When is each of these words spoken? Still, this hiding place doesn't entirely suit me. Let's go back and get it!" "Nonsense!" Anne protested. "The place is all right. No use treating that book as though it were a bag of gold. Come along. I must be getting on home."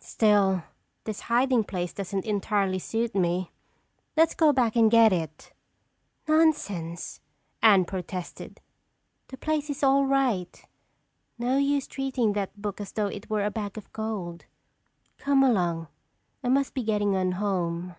Still, 0.00 0.64
this 1.04 1.20
hiding 1.20 1.62
place 1.62 1.92
doesn't 1.92 2.24
entirely 2.24 2.80
suit 2.80 3.14
me. 3.14 3.52
Let's 4.16 4.34
go 4.34 4.52
back 4.52 4.74
and 4.74 4.90
get 4.90 5.12
it!" 5.12 5.52
"Nonsense!" 6.26 7.20
Anne 7.62 7.84
protested. 7.84 8.60
"The 9.28 9.36
place 9.36 9.70
is 9.70 9.84
all 9.84 10.04
right. 10.04 10.60
No 11.38 11.56
use 11.56 11.86
treating 11.86 12.32
that 12.32 12.60
book 12.60 12.80
as 12.80 12.90
though 12.90 13.06
it 13.06 13.30
were 13.30 13.44
a 13.44 13.50
bag 13.52 13.78
of 13.78 13.92
gold. 13.92 14.46
Come 15.18 15.44
along. 15.44 15.86
I 16.42 16.48
must 16.48 16.74
be 16.74 16.82
getting 16.82 17.14
on 17.14 17.30
home." 17.38 17.94